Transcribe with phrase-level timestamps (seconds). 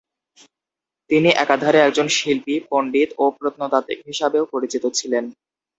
[1.09, 5.25] তিনি একাধারে একজন শিল্পী, পণ্ডিত ও প্রত্নতাত্ত্বিক হিসাবেও পরিচিত ছিলেন।